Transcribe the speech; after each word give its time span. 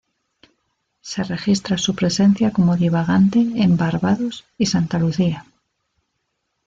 Se 1.01 1.23
registra 1.23 1.77
su 1.77 1.93
presencia 1.93 2.51
como 2.51 2.75
divagante 2.75 3.37
en 3.37 3.77
Barbados 3.77 4.45
y 4.57 4.65
Santa 4.65 4.97
Lucía. 4.97 5.45